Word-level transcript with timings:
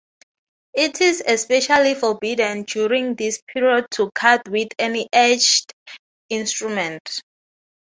It 0.73 0.99
is 0.99 1.21
especially 1.27 1.93
forbidden 1.93 2.63
during 2.63 3.13
this 3.13 3.39
period 3.45 3.85
to 3.91 4.09
cut 4.15 4.47
with 4.49 4.69
any 4.79 5.07
edged 5.13 5.75
instrument. 6.27 7.21